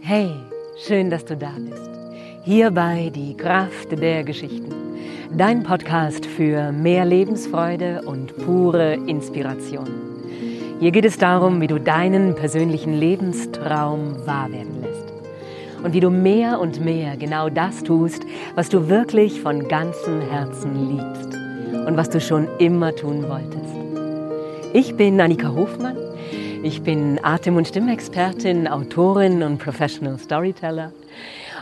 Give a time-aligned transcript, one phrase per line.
[0.00, 0.30] Hey,
[0.86, 1.90] schön, dass du da bist.
[2.44, 4.72] Hierbei die Kraft der Geschichten.
[5.36, 9.86] Dein Podcast für mehr Lebensfreude und pure Inspiration.
[10.80, 15.12] Hier geht es darum, wie du deinen persönlichen Lebenstraum wahr werden lässt.
[15.84, 18.22] Und wie du mehr und mehr genau das tust,
[18.54, 21.38] was du wirklich von ganzem Herzen liebst
[21.86, 23.74] und was du schon immer tun wolltest.
[24.72, 26.07] Ich bin Annika Hofmann.
[26.62, 30.92] Ich bin Atem- und Stimmexpertin, Autorin und Professional Storyteller.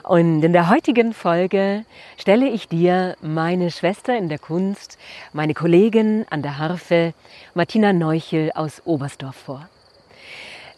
[0.02, 1.84] Und in der heutigen Folge
[2.16, 4.96] stelle ich dir meine Schwester in der Kunst,
[5.34, 7.12] meine Kollegin an der Harfe,
[7.54, 9.68] Martina Neuchel aus Oberstdorf vor.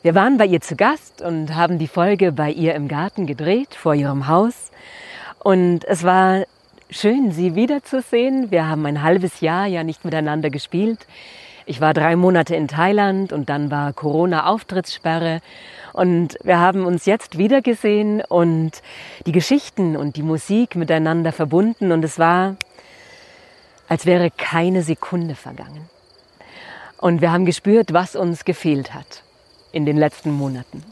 [0.03, 3.75] Wir waren bei ihr zu Gast und haben die Folge bei ihr im Garten gedreht,
[3.75, 4.73] vor ihrem Haus.
[5.39, 6.45] Und es war
[6.91, 8.51] schön, sie wiederzusehen.
[8.51, 11.07] Wir haben ein halbes Jahr ja nicht miteinander gespielt.
[11.69, 15.43] Ich war drei Monate in Thailand und dann war Corona-Auftrittssperre.
[15.93, 18.81] Und wir haben uns jetzt wiedergesehen und
[19.27, 21.92] die Geschichten und die Musik miteinander verbunden.
[21.92, 22.57] Und es war,
[23.87, 25.91] als wäre keine Sekunde vergangen.
[26.97, 29.23] Und wir haben gespürt, was uns gefehlt hat
[29.70, 30.83] in den letzten Monaten.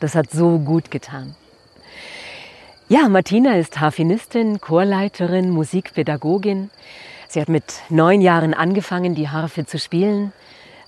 [0.00, 1.36] Das hat so gut getan.
[2.88, 6.70] Ja, Martina ist Harfenistin, Chorleiterin, Musikpädagogin.
[7.30, 10.32] Sie hat mit neun Jahren angefangen, die Harfe zu spielen,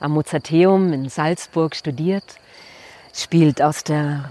[0.00, 2.24] am Mozarteum in Salzburg studiert,
[3.12, 4.24] spielt aus der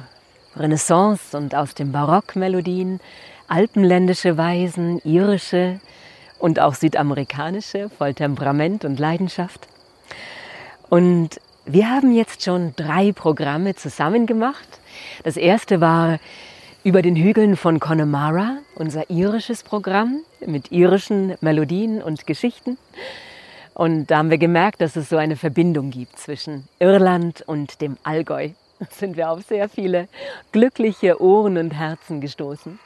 [0.55, 2.99] Renaissance und aus dem Barock Melodien,
[3.47, 5.79] alpenländische Weisen, irische
[6.39, 9.67] und auch südamerikanische, voll Temperament und Leidenschaft.
[10.89, 14.79] Und wir haben jetzt schon drei Programme zusammen gemacht.
[15.23, 16.17] Das erste war
[16.83, 22.77] über den Hügeln von Connemara, unser irisches Programm mit irischen Melodien und Geschichten.
[23.73, 27.97] Und da haben wir gemerkt, dass es so eine Verbindung gibt zwischen Irland und dem
[28.03, 28.49] Allgäu.
[28.79, 30.07] Da sind wir auf sehr viele
[30.53, 32.79] glückliche Ohren und Herzen gestoßen.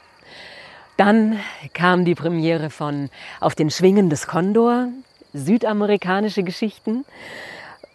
[0.97, 1.39] Dann
[1.73, 4.87] kam die Premiere von Auf den Schwingen des Kondor,
[5.33, 7.05] südamerikanische Geschichten.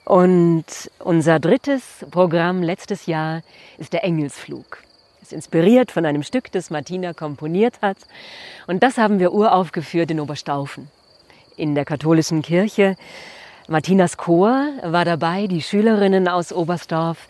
[0.05, 0.65] Und
[1.01, 3.43] unser drittes Programm letztes Jahr
[3.79, 4.79] ist der Engelsflug
[5.29, 7.99] ist inspiriert von einem Stück, das Martina komponiert hat.
[8.67, 10.89] Und das haben wir uraufgeführt in Oberstaufen,
[11.57, 12.97] in der katholischen Kirche.
[13.69, 17.29] Martinas Chor war dabei, die Schülerinnen aus Oberstdorf.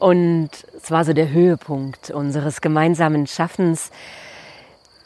[0.00, 3.92] Und es war so der Höhepunkt unseres gemeinsamen Schaffens.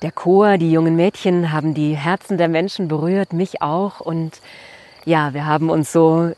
[0.01, 4.01] Der Chor, die jungen Mädchen haben die Herzen der Menschen berührt, mich auch.
[4.01, 4.41] Und
[5.05, 6.33] ja, wir haben uns so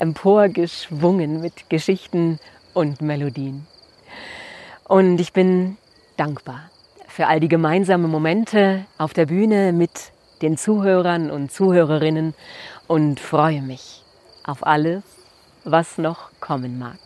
[0.00, 2.40] emporgeschwungen mit Geschichten
[2.74, 3.68] und Melodien.
[4.90, 5.76] Und ich bin
[6.16, 6.68] dankbar
[7.06, 10.10] für all die gemeinsamen Momente auf der Bühne mit
[10.42, 12.34] den Zuhörern und Zuhörerinnen
[12.88, 14.02] und freue mich
[14.42, 15.04] auf alles,
[15.62, 16.98] was noch kommen mag.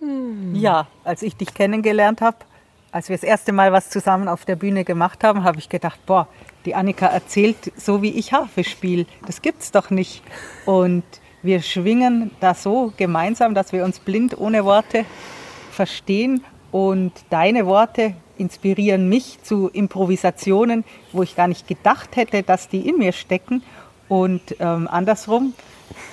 [0.00, 0.56] Hm.
[0.56, 2.38] Ja, als ich dich kennengelernt habe,
[2.90, 6.04] als wir das erste Mal was zusammen auf der Bühne gemacht haben, habe ich gedacht,
[6.04, 6.26] boah,
[6.64, 9.06] die Annika erzählt so wie ich Harfe spiele.
[9.24, 10.24] Das gibt's doch nicht.
[10.66, 11.04] Und
[11.42, 15.04] wir schwingen da so gemeinsam, dass wir uns blind ohne Worte
[15.70, 22.68] verstehen und deine Worte inspirieren mich zu Improvisationen, wo ich gar nicht gedacht hätte, dass
[22.68, 23.62] die in mir stecken.
[24.08, 25.54] Und ähm, andersrum,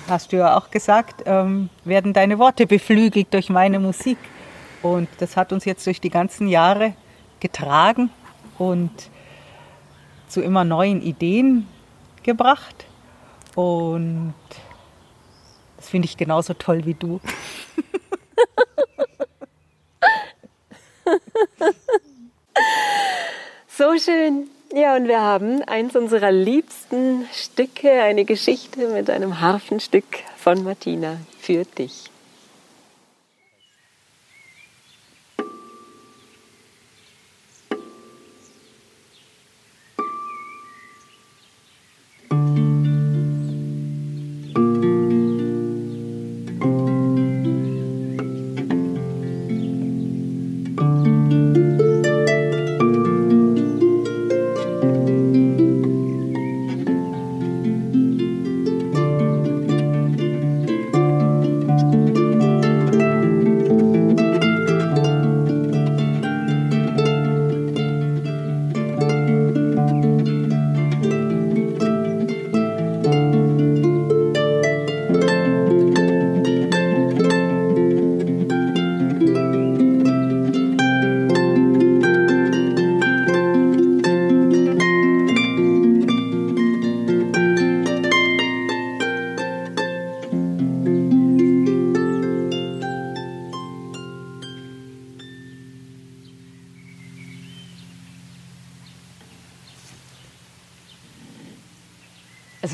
[0.08, 4.18] hast du ja auch gesagt, ähm, werden deine Worte beflügelt durch meine Musik.
[4.82, 6.94] Und das hat uns jetzt durch die ganzen Jahre
[7.40, 8.10] getragen
[8.58, 8.90] und
[10.28, 11.66] zu immer neuen Ideen
[12.22, 12.86] gebracht.
[13.54, 14.34] Und
[15.80, 17.20] das finde ich genauso toll wie du.
[23.68, 24.50] so schön.
[24.74, 30.04] Ja, und wir haben eins unserer liebsten Stücke, eine Geschichte mit einem Harfenstück
[30.36, 32.10] von Martina für dich.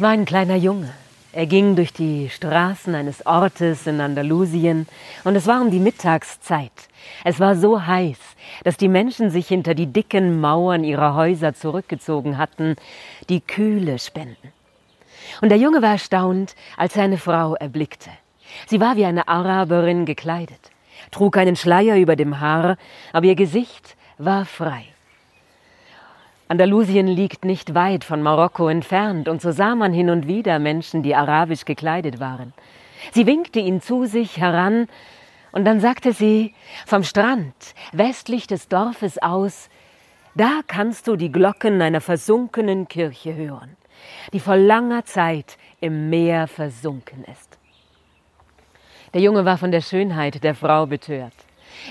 [0.06, 0.92] War ein kleiner Junge.
[1.32, 4.86] Er ging durch die Straßen eines Ortes in Andalusien
[5.24, 6.70] und es war um die Mittagszeit.
[7.24, 8.16] Es war so heiß,
[8.62, 12.76] dass die Menschen sich hinter die dicken Mauern ihrer Häuser zurückgezogen hatten,
[13.28, 14.52] die Kühle spenden.
[15.40, 18.10] Und der Junge war erstaunt, als er eine Frau erblickte.
[18.68, 20.70] Sie war wie eine Araberin gekleidet,
[21.10, 22.76] trug einen Schleier über dem Haar,
[23.12, 24.84] aber ihr Gesicht war frei.
[26.48, 31.02] Andalusien liegt nicht weit von Marokko entfernt, und so sah man hin und wieder Menschen,
[31.02, 32.52] die arabisch gekleidet waren.
[33.12, 34.86] Sie winkte ihn zu sich heran,
[35.50, 36.54] und dann sagte sie,
[36.86, 37.54] vom Strand,
[37.92, 39.70] westlich des Dorfes aus,
[40.36, 43.76] da kannst du die Glocken einer versunkenen Kirche hören,
[44.32, 47.58] die vor langer Zeit im Meer versunken ist.
[49.14, 51.34] Der Junge war von der Schönheit der Frau betört.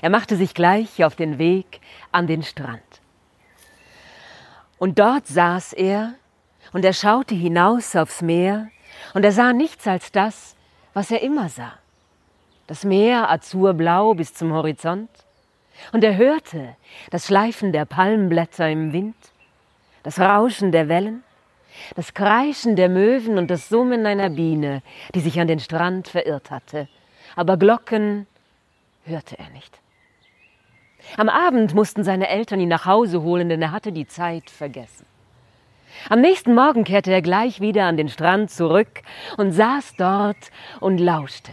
[0.01, 1.81] Er machte sich gleich auf den Weg
[2.11, 2.81] an den Strand.
[4.77, 6.15] Und dort saß er,
[6.73, 8.69] und er schaute hinaus aufs Meer,
[9.13, 10.55] und er sah nichts als das,
[10.93, 11.73] was er immer sah.
[12.67, 15.09] Das Meer azurblau bis zum Horizont,
[15.91, 16.75] und er hörte
[17.11, 19.15] das Schleifen der Palmblätter im Wind,
[20.03, 21.23] das Rauschen der Wellen,
[21.95, 24.81] das Kreischen der Möwen und das Summen einer Biene,
[25.13, 26.87] die sich an den Strand verirrt hatte.
[27.35, 28.27] Aber Glocken
[29.03, 29.79] hörte er nicht.
[31.17, 35.05] Am Abend mussten seine Eltern ihn nach Hause holen, denn er hatte die Zeit vergessen.
[36.09, 39.01] Am nächsten Morgen kehrte er gleich wieder an den Strand zurück
[39.37, 41.51] und saß dort und lauschte.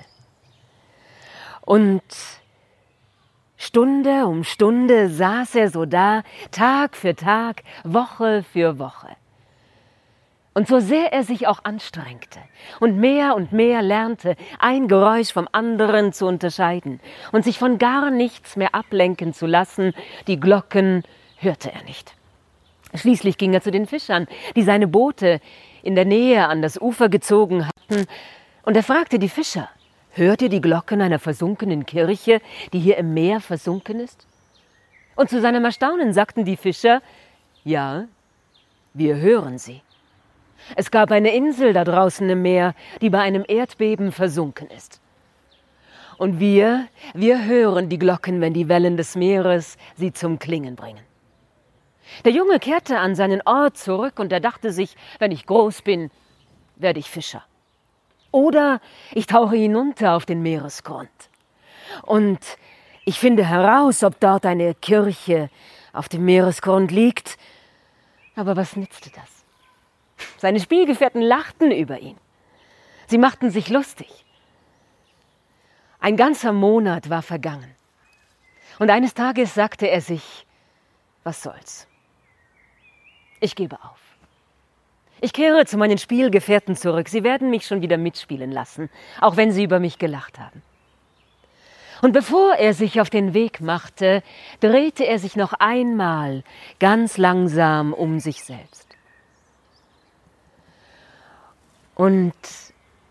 [1.60, 2.02] Und
[3.56, 9.16] Stunde um Stunde saß er so da, Tag für Tag, Woche für Woche.
[10.54, 12.38] Und so sehr er sich auch anstrengte
[12.78, 17.00] und mehr und mehr lernte, ein Geräusch vom anderen zu unterscheiden
[17.32, 19.94] und sich von gar nichts mehr ablenken zu lassen,
[20.26, 21.04] die Glocken
[21.38, 22.14] hörte er nicht.
[22.94, 25.40] Schließlich ging er zu den Fischern, die seine Boote
[25.82, 28.06] in der Nähe an das Ufer gezogen hatten,
[28.64, 29.68] und er fragte die Fischer,
[30.10, 32.40] hört ihr die Glocken einer versunkenen Kirche,
[32.72, 34.26] die hier im Meer versunken ist?
[35.16, 37.02] Und zu seinem Erstaunen sagten die Fischer,
[37.64, 38.04] ja,
[38.94, 39.80] wir hören sie.
[40.76, 45.00] Es gab eine Insel da draußen im Meer, die bei einem Erdbeben versunken ist.
[46.18, 51.02] Und wir, wir hören die Glocken, wenn die Wellen des Meeres sie zum Klingen bringen.
[52.24, 56.10] Der Junge kehrte an seinen Ort zurück und er dachte sich, wenn ich groß bin,
[56.76, 57.42] werde ich Fischer.
[58.30, 58.80] Oder
[59.12, 61.10] ich tauche hinunter auf den Meeresgrund.
[62.02, 62.38] Und
[63.04, 65.50] ich finde heraus, ob dort eine Kirche
[65.92, 67.36] auf dem Meeresgrund liegt.
[68.36, 69.41] Aber was nützte das?
[70.38, 72.16] Seine Spielgefährten lachten über ihn.
[73.06, 74.24] Sie machten sich lustig.
[76.00, 77.74] Ein ganzer Monat war vergangen.
[78.78, 80.46] Und eines Tages sagte er sich,
[81.24, 81.86] was soll's?
[83.40, 84.00] Ich gebe auf.
[85.20, 87.08] Ich kehre zu meinen Spielgefährten zurück.
[87.08, 88.90] Sie werden mich schon wieder mitspielen lassen,
[89.20, 90.62] auch wenn sie über mich gelacht haben.
[92.02, 94.24] Und bevor er sich auf den Weg machte,
[94.58, 96.42] drehte er sich noch einmal
[96.80, 98.91] ganz langsam um sich selbst.
[101.94, 102.32] Und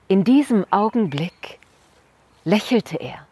[0.07, 1.59] in diesem Augenblick
[2.43, 3.27] lächelte er,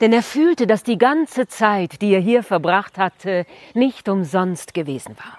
[0.00, 5.16] denn er fühlte, dass die ganze Zeit, die er hier verbracht hatte, nicht umsonst gewesen
[5.18, 5.38] war.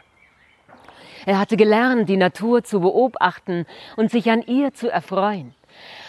[1.26, 3.66] Er hatte gelernt, die Natur zu beobachten
[3.96, 5.54] und sich an ihr zu erfreuen.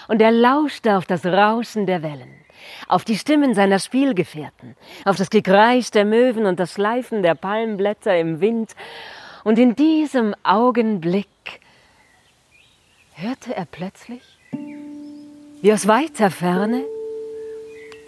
[0.09, 2.35] Und er lauschte auf das Rauschen der Wellen,
[2.89, 8.17] auf die Stimmen seiner Spielgefährten, auf das Gekreisch der Möwen und das Schleifen der Palmblätter
[8.17, 8.75] im Wind.
[9.45, 11.29] Und in diesem Augenblick
[13.21, 14.23] hörte er plötzlich,
[15.61, 16.83] wie aus weiter Ferne,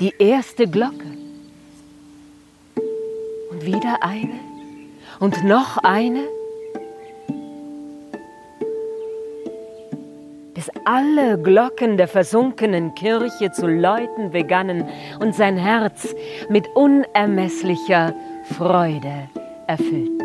[0.01, 1.19] die erste Glocke.
[3.51, 4.41] Und wieder eine
[5.21, 6.23] und noch eine,
[10.55, 14.89] bis alle Glocken der versunkenen Kirche zu läuten begannen
[15.21, 16.15] und sein Herz
[16.49, 18.15] mit unermesslicher
[18.57, 19.29] Freude
[19.67, 20.22] erfüllten.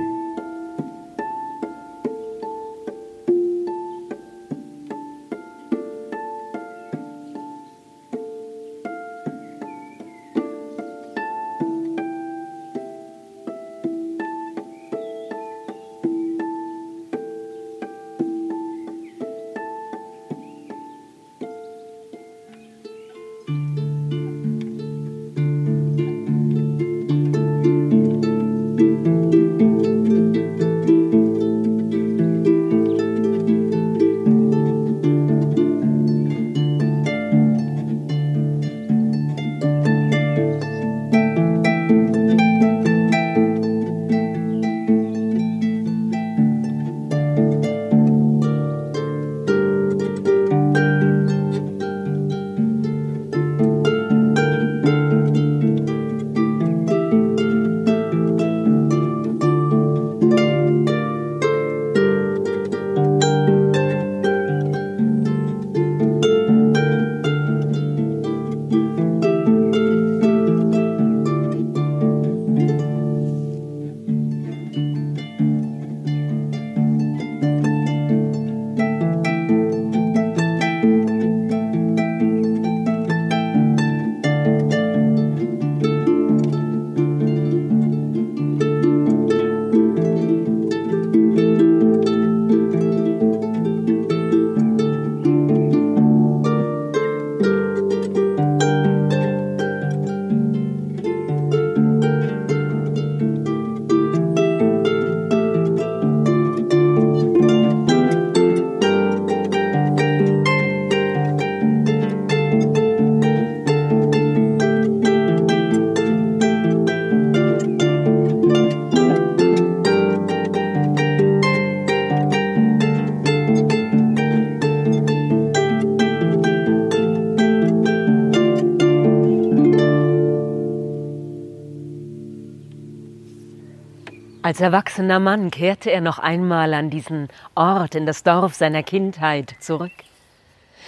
[134.48, 139.54] Als erwachsener Mann kehrte er noch einmal an diesen Ort in das Dorf seiner Kindheit
[139.60, 139.92] zurück.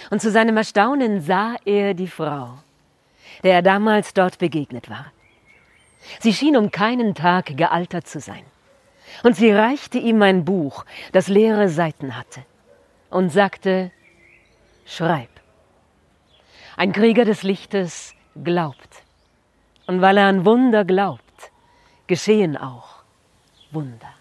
[0.08, 2.54] Und zu seinem Erstaunen sah er die Frau,
[3.42, 5.12] der er damals dort begegnet war.
[6.20, 8.44] Sie schien um keinen Tag gealtert zu sein.
[9.24, 12.40] Und sie reichte ihm ein Buch, das leere Seiten hatte,
[13.10, 13.90] und sagte,
[14.86, 15.28] Schreib.
[16.78, 19.02] Ein Krieger des Lichtes glaubt.
[19.86, 21.52] Und weil er an Wunder glaubt,
[22.06, 22.99] geschehen auch
[23.72, 24.14] Wunder.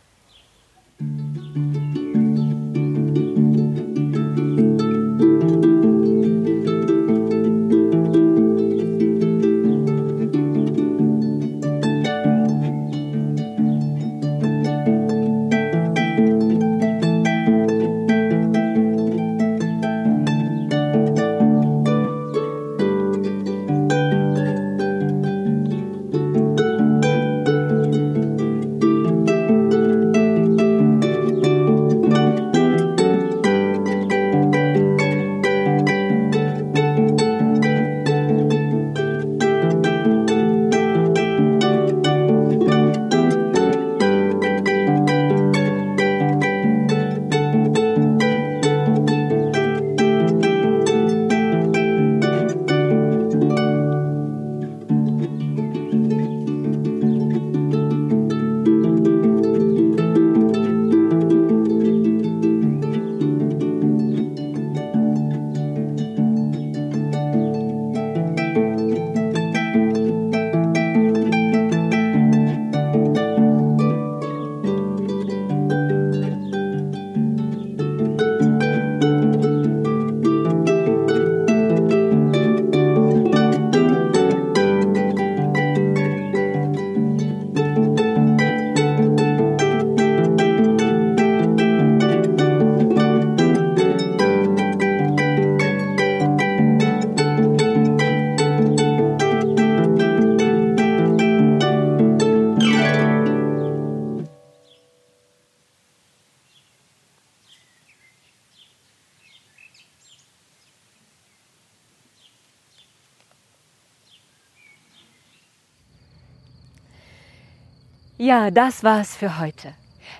[118.29, 119.74] Ja, das war's für heute.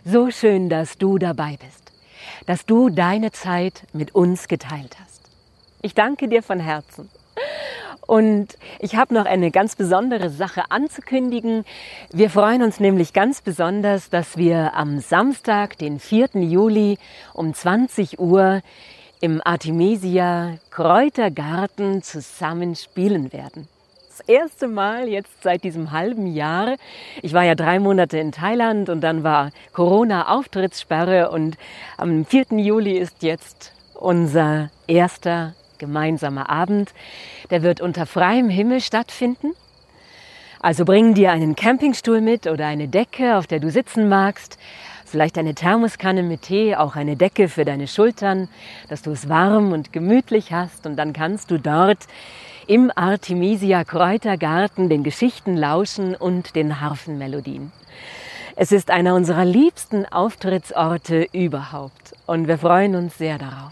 [0.04, 1.92] So schön, dass du dabei bist,
[2.48, 5.30] dass du deine Zeit mit uns geteilt hast.
[5.84, 7.08] Ich danke dir von Herzen.
[8.08, 11.66] Und ich habe noch eine ganz besondere Sache anzukündigen.
[12.12, 16.30] Wir freuen uns nämlich ganz besonders, dass wir am Samstag, den 4.
[16.34, 16.98] Juli
[17.36, 18.64] um 20 Uhr
[19.22, 23.68] im Artemisia Kräutergarten zusammen spielen werden
[24.22, 26.76] erste Mal jetzt seit diesem halben Jahr.
[27.22, 31.58] Ich war ja drei Monate in Thailand und dann war Corona-Auftrittssperre und
[31.98, 32.46] am 4.
[32.58, 36.94] Juli ist jetzt unser erster gemeinsamer Abend.
[37.50, 39.54] Der wird unter freiem Himmel stattfinden.
[40.62, 44.58] Also bring dir einen Campingstuhl mit oder eine Decke, auf der du sitzen magst.
[45.06, 48.48] Vielleicht eine Thermoskanne mit Tee, auch eine Decke für deine Schultern,
[48.90, 50.86] dass du es warm und gemütlich hast.
[50.86, 52.06] Und dann kannst du dort
[52.70, 57.72] im Artemisia Kräutergarten den Geschichten lauschen und den Harfenmelodien.
[58.56, 63.72] Es ist einer unserer liebsten Auftrittsorte überhaupt und wir freuen uns sehr darauf.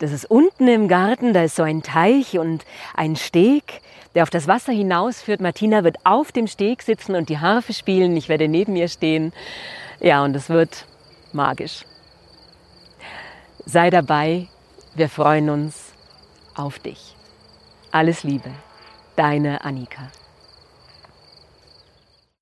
[0.00, 2.64] Das ist unten im Garten, da ist so ein Teich und
[2.96, 3.80] ein Steg,
[4.16, 5.40] der auf das Wasser hinausführt.
[5.40, 8.16] Martina wird auf dem Steg sitzen und die Harfe spielen.
[8.16, 9.32] Ich werde neben ihr stehen.
[10.00, 10.86] Ja, und es wird
[11.32, 11.84] magisch.
[13.64, 14.48] Sei dabei,
[14.96, 15.92] wir freuen uns
[16.56, 17.15] auf dich.
[17.96, 18.50] Alles Liebe,
[19.16, 20.10] deine Annika.